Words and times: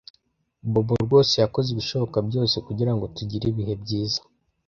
Bobo 0.71 0.93
rwose 1.05 1.33
yakoze 1.43 1.67
ibishoboka 1.71 2.17
byose 2.27 2.55
kugirango 2.67 3.05
tugire 3.15 3.45
ibihe 3.51 3.73
byiza. 3.83 4.19